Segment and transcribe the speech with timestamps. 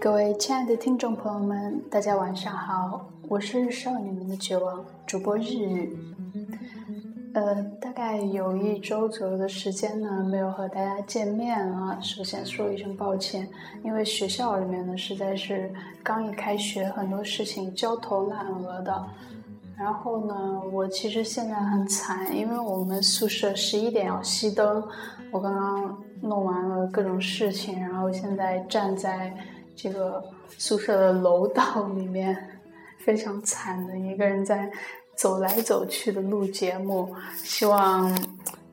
[0.00, 5.98] 各位亲爱的听众朋友们，大家晚上好，我是少女们的绝望主播日语。
[7.34, 11.98] 呃，大概有一周左右的时间呢，没有和大家见面了。
[12.00, 13.46] 首先说一声抱歉，
[13.84, 15.70] 因为学校里面呢，实在是
[16.02, 19.06] 刚一开学，很多事情焦头烂额的。
[19.76, 24.82] 然后呢，我其实现在很惨，因为我们宿舍十一点要熄灯，
[25.30, 29.32] 我刚刚弄完了各种事情，然后现在站在。
[29.80, 30.20] 这个
[30.56, 32.36] 宿舍的楼道里面
[32.98, 34.68] 非常惨的一个人在
[35.14, 38.12] 走来走去的录节目，希望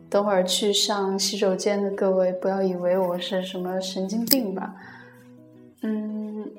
[0.09, 4.73] 等会儿去上洗手间的各位不要以为我是什么神经病吧。
[5.83, 6.49] 嗯，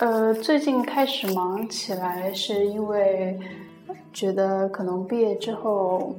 [0.00, 3.40] 呃，最近开始忙起来是因为
[4.12, 6.14] 觉得可能毕业之后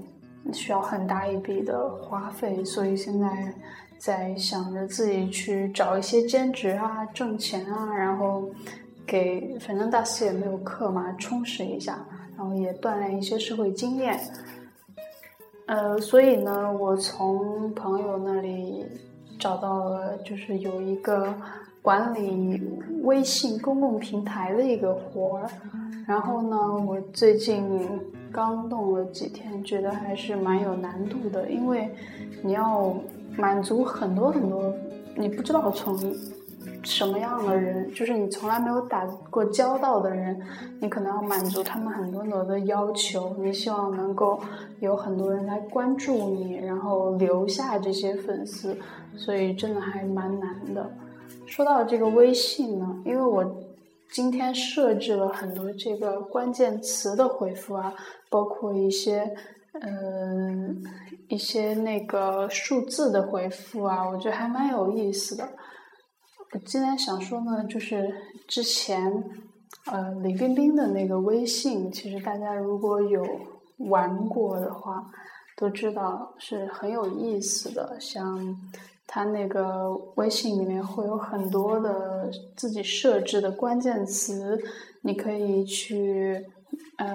[0.51, 3.53] 需要很大一笔的花费，所以现在。
[3.99, 8.43] 在想着自己去找一些兼职啊，挣钱啊，然后
[9.07, 14.19] 给反正大四也没有课嘛，充实一下，然后也锻炼一些社会经验。
[15.67, 18.85] 呃，所以呢，我从朋友那里
[19.39, 21.33] 找到了，就是有一个
[21.81, 22.61] 管理
[23.03, 25.49] 微信公共平台的一个活儿。
[26.05, 27.79] 然后呢，我最近
[28.33, 31.89] 刚弄了几天，觉得还是蛮有难度的，因为
[32.41, 32.93] 你要。
[33.35, 34.71] 满足很多很多，
[35.15, 35.97] 你不知道从
[36.83, 40.39] 什么样的人，就是你从来没有打过交道的人，
[40.79, 43.35] 你可能要满足他们很多很多的要求。
[43.39, 44.39] 你希望能够
[44.81, 48.77] 有很多人来关注你，然后留下这些粉丝，
[49.15, 50.87] 所以真的还蛮难的。
[51.47, 53.43] 说到这个微信呢，因为我
[54.13, 57.93] 今天设置了很多这个关键词的回复啊，
[58.29, 59.35] 包括一些。
[59.81, 60.83] 嗯，
[61.29, 65.43] 一些那个数字的回复啊，我觉得还蛮有意思的。
[66.51, 68.13] 我今天想说呢，就是
[68.47, 69.11] 之前
[69.87, 73.25] 呃李冰冰的那个微信，其实大家如果有
[73.89, 75.03] 玩过的话，
[75.57, 77.97] 都知道是很有意思的。
[77.99, 78.37] 像
[79.07, 84.59] 他那个微信里面会有很多的自己设置的关键词，
[85.01, 86.45] 你可以去
[86.97, 87.07] 呃。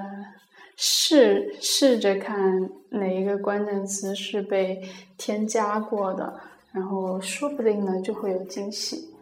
[0.81, 4.81] 试试着看哪一个关键词是被
[5.17, 6.33] 添加过的，
[6.71, 9.13] 然后说不定呢就会有惊喜。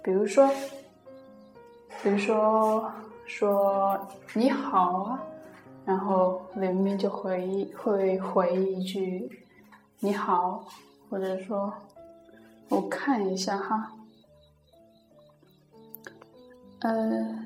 [0.00, 0.48] 比如说，
[2.04, 2.88] 比如说
[3.26, 3.98] 说
[4.32, 5.20] 你好啊，
[5.84, 9.28] 然后里面就回会回一句
[9.98, 10.64] 你好，
[11.10, 11.74] 或者说
[12.74, 13.92] 我看一下哈，
[16.80, 17.38] 呃。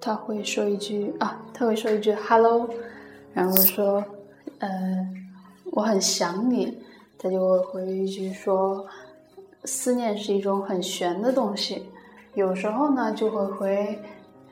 [0.00, 2.68] 他会说一句啊，他会说一句 “hello”，
[3.32, 4.04] 然后说，
[4.58, 4.68] 呃，
[5.72, 6.76] 我很想你。
[7.18, 8.86] 他就会回一句说，
[9.64, 11.88] 思念是一种很玄的东西。
[12.34, 13.98] 有时候呢，就会回，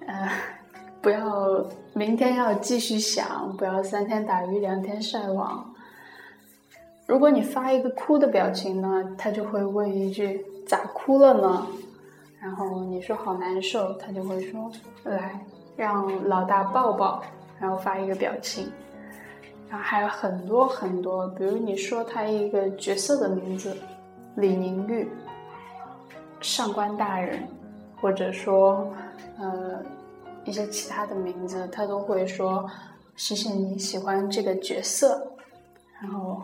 [0.06, 0.30] 呃，
[1.02, 1.62] 不要
[1.92, 5.72] 明天要继续想，不要三天打鱼两天晒网。
[7.12, 11.66] 如果你发一个哭的表情呢，他就会问一句咋哭了呢？
[12.40, 14.72] 然后你说好难受，他就会说
[15.04, 15.38] 来
[15.76, 17.22] 让老大抱抱，
[17.60, 18.66] 然后发一个表情。
[19.68, 23.76] 然后还有很多很多，比如你说他一个角色的名字，
[24.36, 25.06] 李宁玉，
[26.40, 27.46] 上官大人，
[28.00, 28.90] 或者说
[29.38, 29.78] 呃
[30.46, 32.66] 一些其他的名字，他都会说
[33.16, 35.30] 谢谢你喜欢这个角色，
[36.00, 36.40] 然后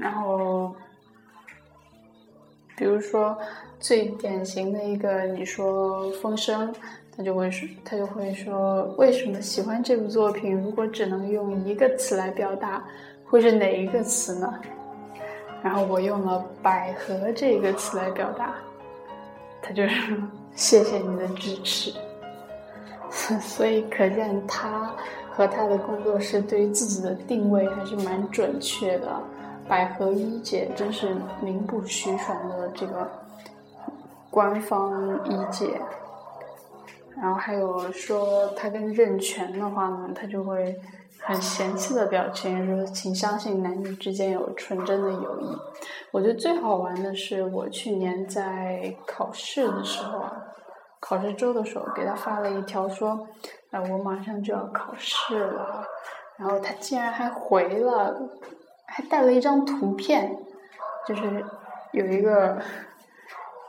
[0.00, 0.74] 然后。
[2.76, 3.36] 比如说，
[3.78, 6.72] 最典型的一个，你说《风声》，
[7.14, 10.58] 他就会说，他就会说，为什么喜欢这部作品？
[10.58, 12.82] 如果只能用一个词来表达，
[13.26, 14.58] 会是哪一个词呢？
[15.62, 18.54] 然后我用了“百合”这个词来表达，
[19.60, 20.16] 他就说
[20.56, 21.92] ：“谢谢你的支持。
[23.42, 24.90] ”所以可见他
[25.30, 29.22] 和他的工作室对于自己的定位还是蛮准确的。
[29.70, 33.08] 百合一姐真是名不虚传的这个
[34.28, 35.80] 官方一姐，
[37.16, 40.76] 然后还有说他跟任泉的话呢，他就会
[41.20, 45.56] 很嫌弃的表情，说请相信男女之间有纯真的友谊。
[46.10, 50.32] 我觉得最好玩的是我去年在考试的时候啊，
[50.98, 53.24] 考试周的时候给他发了一条说，
[53.70, 55.86] 哎，我马上就要考试了，
[56.36, 58.20] 然后他竟然还回了。
[58.92, 60.36] 还带了一张图片，
[61.06, 61.44] 就是
[61.92, 62.60] 有一个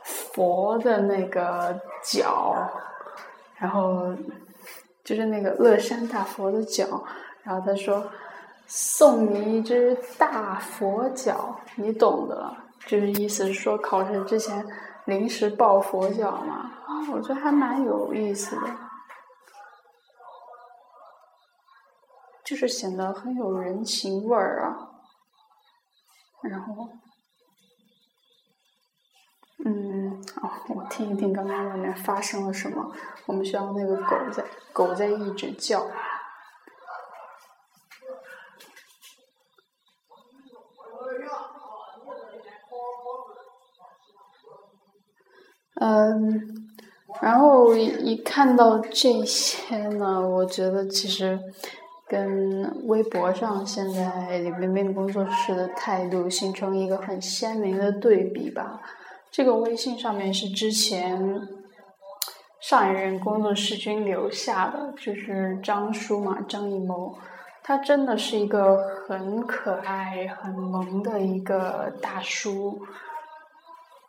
[0.04, 2.56] 佛的那个脚，
[3.56, 4.12] 然后
[5.04, 7.02] 就是那个乐山大佛的脚，
[7.44, 8.04] 然后他说
[8.66, 12.54] 送你一只大佛脚，你懂的，
[12.86, 14.66] 就是意思是说考试之前
[15.04, 16.72] 临时抱佛脚嘛。
[16.86, 18.62] 啊，我觉得还蛮有意思的，
[22.44, 24.88] 就是显得很有人情味儿啊。
[26.42, 26.88] 然后，
[29.64, 30.12] 嗯，
[30.42, 32.92] 哦，我听一听刚刚外面发生了什么。
[33.26, 35.86] 我们学校那个狗在，狗在一直叫。
[45.76, 46.68] 嗯，
[47.20, 51.40] 然后一看到这些呢，我觉得其实
[52.12, 58.82] 跟微博上现在李冰冰工作室的态度形成一个很鲜明的对比吧。
[59.30, 61.40] 这个微信上面是之前
[62.60, 67.16] 上一任工作室君留下的，就是张叔嘛，张艺谋，
[67.62, 68.76] 他真的是一个
[69.08, 72.78] 很可爱、很萌的一个大叔。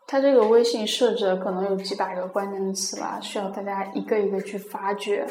[0.06, 5.26] 他这个微信设置可能有几百个关键词吧，需要大家一个一个去发掘。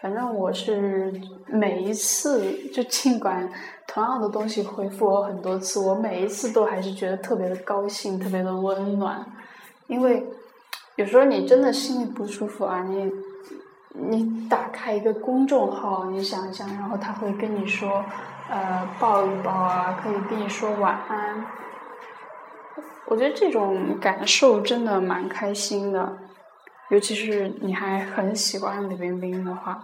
[0.00, 1.12] 反正我是
[1.46, 3.48] 每一次，就尽管
[3.86, 9.24] 同样的东西回复我很多次，我每一次都还是觉得特别的高兴，特别的温暖。
[9.88, 10.24] 因为
[10.96, 13.10] 有时候你真的心里不舒服啊，你
[13.94, 18.04] 你打开一个公众号，你想一想，然后他会跟你说，
[18.48, 21.44] 呃，抱一抱啊，可以跟你说晚安。
[23.06, 26.18] 我觉得这种感受真的蛮开心的，
[26.90, 29.82] 尤其是你还很喜欢李冰冰的话。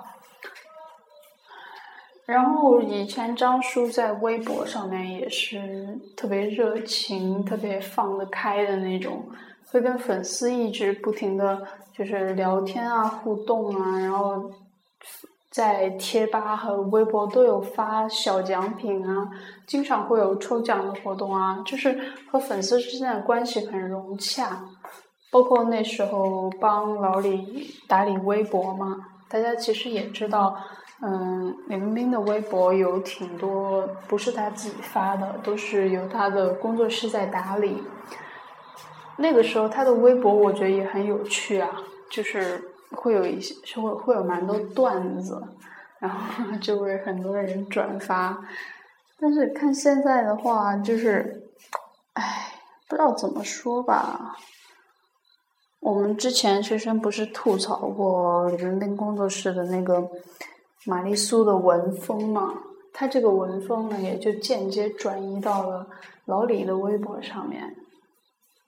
[2.27, 9.29] 然后以前张叔在微博上面也是特别热情、特别放得开的那种，
[9.71, 11.67] 会跟粉丝一直不停的
[11.97, 14.51] 就是聊天啊、互动啊，然后。
[15.51, 19.31] 在贴吧和微博都有发小奖品啊，
[19.69, 21.97] 经常会有抽奖的活动啊，就是
[22.29, 24.65] 和粉丝之间的关系很融洽。
[25.35, 28.97] 包括那时候帮老李打理微博嘛，
[29.29, 30.57] 大家其实也知道，
[31.03, 37.83] 嗯，李冰冰的微博有挺多不是他自己发的，都是由他的工作室在打理。
[39.17, 41.69] 那个时候他的微博我觉得也很有趣啊，
[42.09, 42.71] 就是。
[42.97, 45.43] 会有一些，会会有蛮多段子，
[45.99, 48.39] 然后 就会很多人转发。
[49.19, 51.43] 但是看现在的话，就是，
[52.13, 52.53] 唉，
[52.89, 54.37] 不知道怎么说吧。
[55.85, 60.11] 我们之前学生不是吐槽过李冰冰工作室的那个
[60.87, 62.55] 玛丽苏的文风嘛？
[62.95, 65.87] 他这个文风呢，也就间接转移到了
[66.25, 67.77] 老李的微博上面，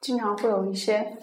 [0.03, 1.17] 经常会有一些。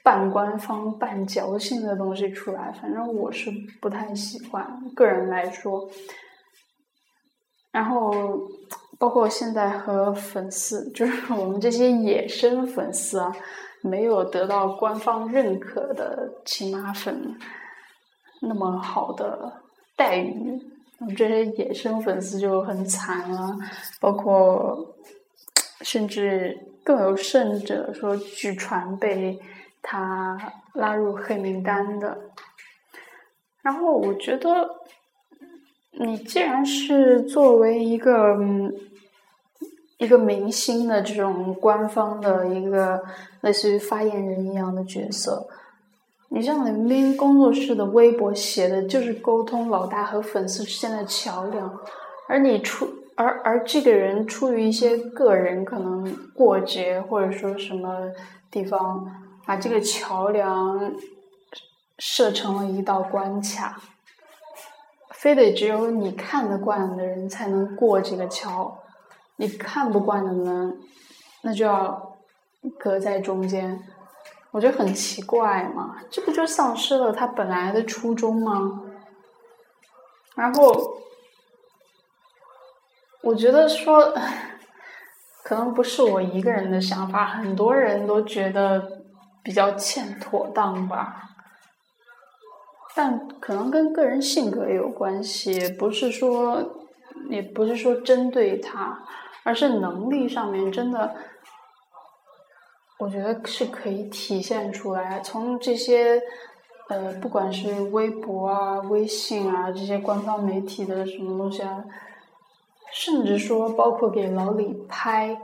[0.00, 4.66] 半官方、半矫情的东西出来，反正我是不太喜欢。
[4.94, 5.86] 个人来说，
[7.70, 8.40] 然后
[8.98, 13.34] 包括现在和粉丝，就是 我们这些野生粉丝啊，
[13.82, 17.36] 没有得到官方认可的亲妈粉
[18.42, 19.52] 那么好的
[19.96, 20.60] 待遇，
[20.98, 23.56] 我们这些野生粉丝就很惨了。
[24.00, 24.94] 包括
[25.80, 29.38] 甚至更有甚者说，据传被。
[29.80, 30.36] 他
[30.74, 32.18] 拉入黑名单的，
[33.62, 34.68] 然后我觉得，
[36.00, 38.36] 你既然是作为一个
[39.98, 43.02] 一个明星的这种官方的一个
[43.40, 45.46] 类似于发言人一样的角色，
[46.28, 51.78] 你像林冰工作室的微博写的就是沟通老大和粉丝之间的桥梁，
[52.28, 58.10] 而你出而而这个人出于一些个人可能过节或者说什么
[58.50, 59.06] 地方。
[59.48, 60.92] 把这个桥梁
[61.98, 63.80] 设成了一道关卡，
[65.18, 68.78] 非得只有你看得惯的人才能过这个桥，
[69.36, 70.72] 你看不惯的呢，
[71.42, 72.16] 那就要
[72.78, 73.82] 隔在中间。
[74.52, 78.82] 我觉得很奇怪嘛，这不就丧失了他本来的初衷吗？
[80.36, 80.98] 然后，
[83.22, 84.14] 我觉得说，
[85.42, 88.98] 可能不是我一个人的想法，很多人都觉得。
[89.40, 91.27] 比较欠妥当吧，
[92.94, 96.62] 但可能跟个人性格也有关系，不是说
[97.30, 98.98] 也不是说针对他，
[99.44, 101.14] 而是能力上面真的，
[102.98, 105.20] 我觉得是可以体现出来。
[105.20, 106.20] 从这些
[106.88, 111.84] 呃，不管是微博啊、微信啊这些官方媒体的什么东西啊，
[112.90, 115.38] 甚至说包括给老李拍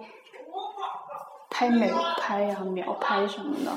[1.50, 3.70] 拍美拍呀、秒拍什么的。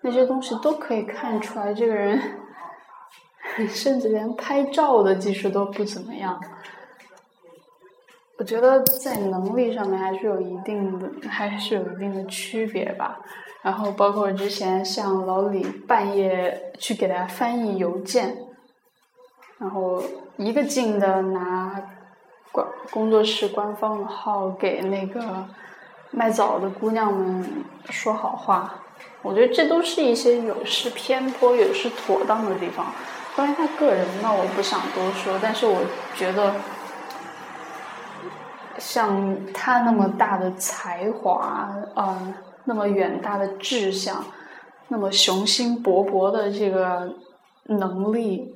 [0.00, 2.20] 那些东西都可以看出来，这个人
[3.68, 6.40] 甚至连拍照的技术都不怎么样。
[8.38, 13.20] 我觉得在能力上面还是有一定的，还是有一定的区别吧。
[13.62, 18.36] 然后包括之前像老李半夜去给他翻译邮件，
[19.58, 20.02] 然后
[20.36, 21.80] 一个劲的拿
[22.50, 25.46] 官工作室官方的号给那个
[26.10, 27.46] 卖枣的姑娘们
[27.90, 28.74] 说好话，
[29.22, 32.86] 我觉得这都是一些有失偏颇、有失妥当的地方。
[33.34, 35.82] 关于他个人呢，我不想多说，但是我
[36.14, 36.54] 觉得。
[38.78, 42.34] 像他那么大的才华，呃，
[42.64, 44.24] 那么远大的志向，
[44.88, 47.14] 那么雄心勃勃的这个
[47.66, 48.52] 能力，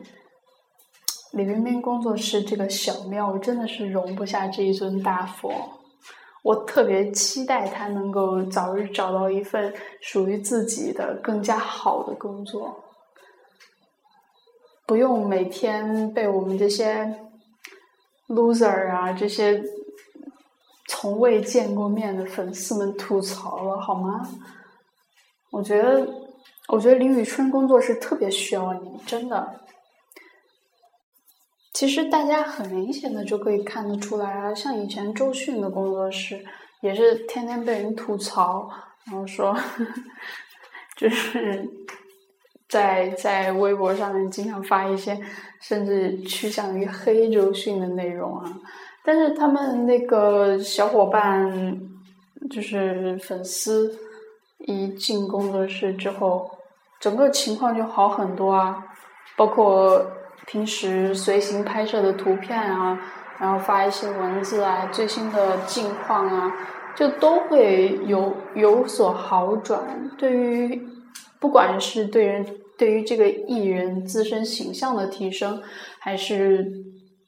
[1.33, 5.53] 李冰冰工作室这个小庙真的是容不下这一尊大佛。
[6.43, 12.75] 我特别期待他能够早日找到一份属于自己的更加好的工作，
[14.87, 17.19] 不用每天被我们这些
[18.29, 19.63] loser 啊这些。
[20.89, 24.27] 从未见过面的粉丝们吐槽了好吗？
[25.51, 26.09] 我觉得，
[26.69, 29.61] 我觉得林宇春工作室特别需要你，真的。
[31.75, 36.45] 其实大家很明显的就可以看得出来啊，像以前周迅的工作室
[36.83, 38.71] 也是天天被人吐槽，
[39.07, 39.59] 然后说，
[40.97, 41.69] 就是
[42.69, 45.19] 在在微博上面经常发一些
[45.61, 48.53] 甚至趋向于黑周迅的内容啊。
[49.05, 51.81] 但是他们那个小伙伴，
[52.51, 53.97] 就是粉丝，
[54.67, 56.51] 一进工作室之后，
[56.99, 58.83] 整个情况就好很多啊。
[59.37, 60.05] 包括
[60.47, 62.99] 平时随行拍摄的图片啊，
[63.39, 66.53] 然后发一些文字啊，最新的近况啊，
[66.97, 70.11] 就都会有有所好转。
[70.17, 70.89] 对于
[71.47, 72.45] 不管是对人，
[72.77, 75.63] 对于这个艺人自身形象的提升，
[76.01, 76.67] 还是。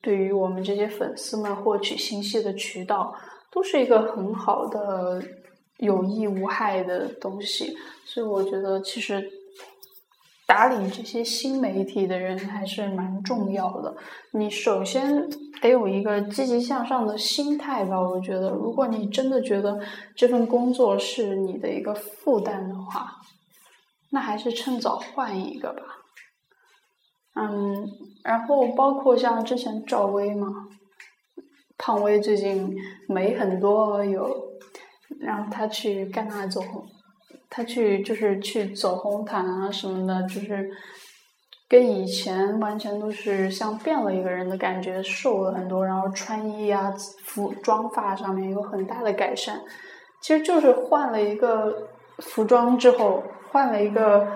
[0.01, 3.13] 对于我们这些粉丝们获取信息的渠道，
[3.51, 5.21] 都是一个很好的
[5.79, 7.77] 有益无害的东西。
[8.07, 9.29] 所以我觉得，其实
[10.47, 13.95] 打理这些新媒体的人还是蛮重要的。
[14.33, 15.29] 你首先
[15.61, 18.01] 得有一个积极向上的心态吧。
[18.01, 19.81] 我觉得，如果你真的觉得
[20.15, 23.13] 这份工作是你的一个负担的话，
[24.11, 25.83] 那还是趁早换一个吧。
[27.35, 27.89] 嗯，
[28.25, 30.49] 然后包括像之前赵薇嘛，
[31.77, 32.77] 胖薇最近
[33.09, 34.53] 美很多有，
[35.21, 36.85] 然后她去戛纳走红，
[37.49, 40.69] 她去就是去走红毯啊什么的，就是
[41.69, 49.61] 跟以前完全都是像变了一个人的感觉，瘦了很多，然后穿衣啊、服装发上面有很大的改善，
[50.23, 51.89] 其实就是换了一个
[52.19, 54.27] 服装之后，换了一个。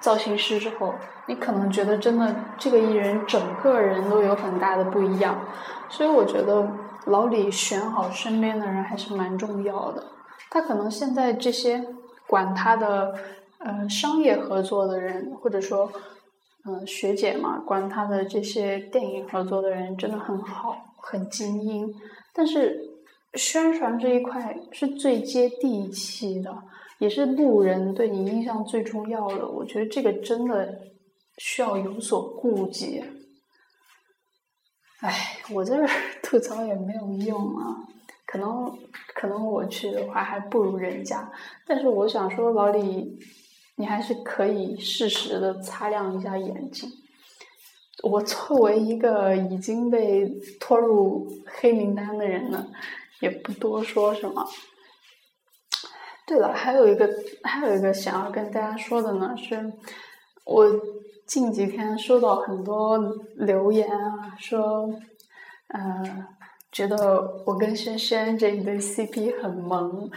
[0.00, 0.94] 造型师之后，
[1.26, 5.36] 你可能觉得真的这个艺人整个人都有很大的不一样，
[5.88, 6.70] 所以我觉得
[7.06, 10.04] 老李选好身边的人还是蛮重要的。
[10.50, 11.84] 他可能现在这些
[12.28, 13.12] 管他的
[13.58, 15.90] 呃商业合作的人，或者说
[16.64, 21.92] 嗯学姐嘛，管他的这些电影合作的人真的很好，很精英。
[22.32, 22.78] 但是
[23.34, 26.56] 宣传这一块是最接地气的。
[26.98, 30.78] 也是路人对你印象最重要的，我觉得这个真的
[31.38, 33.02] 需要有所顾忌。
[35.00, 35.76] 哎，我这
[36.22, 37.76] 吐槽也没有用啊，
[38.26, 38.76] 可能
[39.14, 41.30] 可能我去的话还不如人家，
[41.66, 43.16] 但是我想说，老李，
[43.76, 46.90] 你还是可以适时的擦亮一下眼睛。
[48.02, 50.28] 我作为一个已经被
[50.58, 52.66] 拖入黑名单的人呢，
[53.20, 54.44] 也不多说什么。
[56.28, 57.08] 对了，还有一个
[57.42, 59.72] 还有一个想要跟大家说的呢，是
[60.44, 60.66] 我
[61.26, 62.98] 近几天收到很多
[63.34, 64.90] 留言啊，说，
[65.68, 66.26] 呃，
[66.70, 70.10] 觉得我跟轩轩这一对 CP 很萌，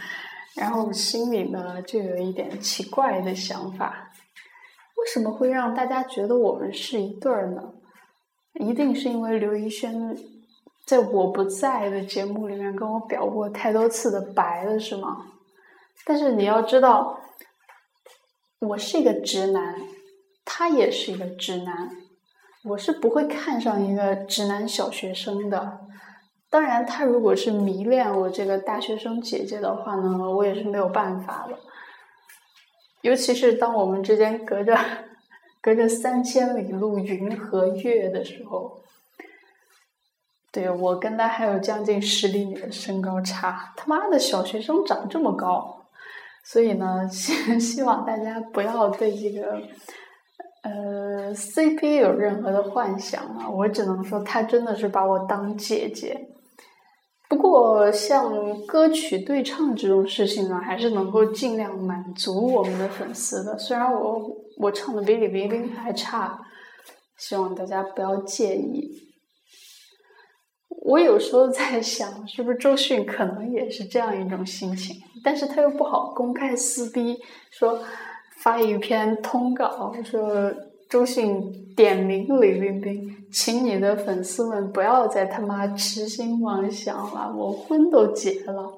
[0.54, 4.10] 然后心里呢就有一点奇怪的想法，
[4.98, 7.62] 为什么会让大家觉得我们是一对儿呢？
[8.60, 10.14] 一定是因为刘一轩
[10.84, 15.26] 在我不在的节目里面跟我表过太多次的白了，是吗？
[16.04, 17.20] 但是你要知道，
[18.58, 19.76] 我是一个直男，
[20.44, 21.90] 他也是一个直男，
[22.64, 25.80] 我是不会看上一个直男小学生的。
[26.50, 31.58] 当然，他如果是迷恋我这个大学生姐姐的话呢，我也是没有办法的。
[33.00, 34.78] 尤其是当我们之间隔着
[35.60, 38.82] 隔着三千里路云和月的时候，
[40.50, 45.81] 对我跟他还有将近十厘米的身高差，他妈的小学生长这么高。
[46.44, 49.62] 所以呢，希 希望大家不要对这个
[50.64, 53.48] 呃 CP 有任何的幻想啊！
[53.48, 56.18] 我只能说，他真的是把我当姐姐，
[57.28, 63.56] 不过像歌曲对唱这种事情呢，还是能够尽量满足我们的粉丝的。
[63.58, 64.20] 虽然我
[64.58, 66.38] 我唱的比李冰冰还差，
[67.18, 69.11] 希望大家不要介意。
[70.84, 77.16] 我有时候在想，是不是周迅可能也是这样一种心情，但是他又不好公开撕逼，
[77.52, 77.78] 说
[78.38, 80.52] 发一篇通稿，说
[80.90, 88.72] 周迅点名李冰冰，请你的粉丝们不要再他妈痴心妄想了，我婚都结了。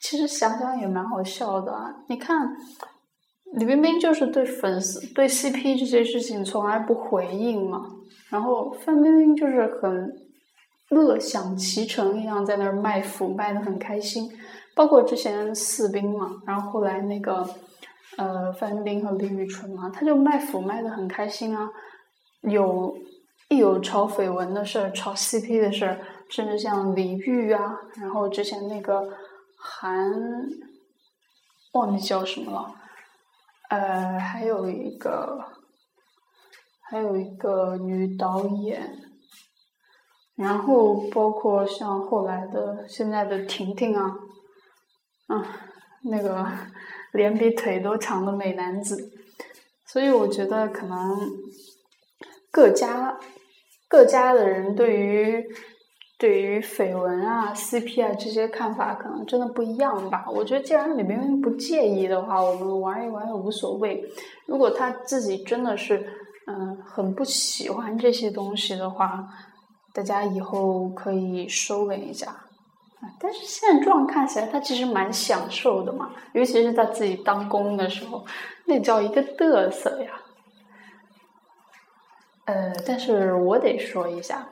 [0.00, 2.46] 其实想想也蛮好笑的啊，你看
[3.54, 7.86] 李冰冰就是对粉丝对 CP 这些事情从来不回应嘛，
[8.28, 10.12] 然后范冰冰就是很。
[10.90, 14.28] 乐享其成一样，在那儿卖腐卖的很开心，
[14.74, 17.48] 包括之前四兵嘛，然后后来那个
[18.16, 21.70] 呃范冰冰和李宇春嘛，他就卖腐卖的很开心啊，
[22.42, 22.96] 有
[23.48, 29.08] 一有炒绯闻的事儿，炒 CP 的事儿，甚至像李玉啊，然后之前那个
[29.56, 30.12] 韩
[31.74, 32.74] 忘记叫什么了，
[33.68, 35.38] 呃，还有一个
[36.80, 39.09] 还有一个女导演。
[40.40, 44.16] 然后包括像后来的现在的婷婷啊，
[45.26, 45.44] 啊，
[46.04, 46.46] 那个
[47.12, 49.12] 脸比腿都长的美男子，
[49.86, 50.96] 所以我觉得可能
[52.50, 53.18] 各家
[53.86, 55.44] 各家的人对于
[56.18, 60.24] 对于绯闻啊、CP 啊这些看法可能真的不一样吧。
[60.26, 64.02] 我觉得既然李冰冰不介意的话，我们玩一玩也无所谓。
[64.46, 65.98] 如果他自己真的是
[66.46, 69.28] 嗯很不喜欢这些东西的话。
[69.92, 72.34] 大家以后可以收敛一下，
[73.18, 78.24] 但是现状看起来他其实蛮享受的嘛，尤其是他自己当公的时候，
[78.66, 80.10] 那叫一个嘚瑟呀。
[82.44, 84.46] 呃，但是我得说一下，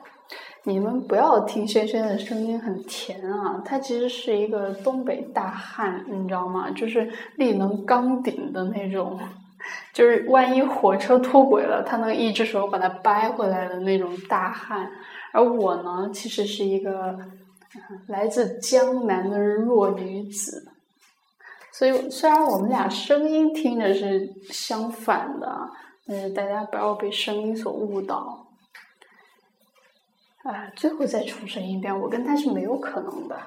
[0.63, 6.69] 你们不要听轩轩的声音很甜啊，他其实是一个东北大汉，你知道吗？
[6.71, 9.19] 就是力能刚顶的那种，
[9.93, 14.89] 就是万一火车脱轨了，他能一只手把它掰回来的那种大汉。
[15.31, 17.17] 而我呢，其实是一个
[18.07, 20.71] 来自江南的弱女子，
[21.71, 25.69] 所以虽然我们俩声音听着是相反的，
[26.07, 28.47] 但是大家不要被声音所误导。
[30.43, 33.37] 啊，最后再重申一遍，我跟他是没有可能的。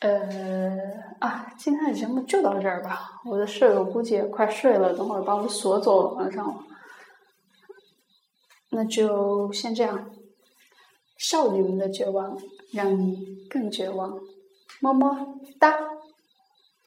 [0.00, 0.78] 呃，
[1.18, 3.20] 啊，今天的节目就到这儿吧。
[3.24, 6.64] 我的舍友估计也快睡了，等会儿把我锁走了，晚上。
[8.74, 10.10] 那就先这样，
[11.18, 12.38] 少女们的绝望
[12.72, 14.18] 让你更绝望，
[14.80, 16.01] 么么哒。